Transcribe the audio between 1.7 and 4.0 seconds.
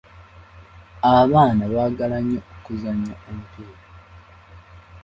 baagala nnyo okuzannya omupiira.